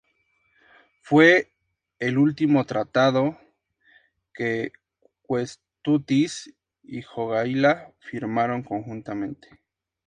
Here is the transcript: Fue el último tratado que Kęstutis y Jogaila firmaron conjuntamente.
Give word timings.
Fue 1.03 1.51
el 1.99 2.17
último 2.17 2.65
tratado 2.65 3.37
que 4.33 4.71
Kęstutis 5.29 6.55
y 6.81 7.03
Jogaila 7.03 7.93
firmaron 7.99 8.63
conjuntamente. 8.63 9.61